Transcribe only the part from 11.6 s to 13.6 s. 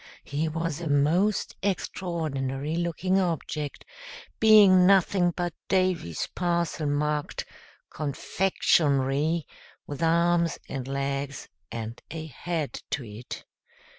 and a head to it.